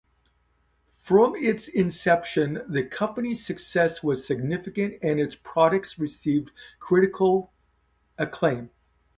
[0.97, 7.53] From its inception, the company's success was significant and its products received critical
[8.17, 8.71] acclaim.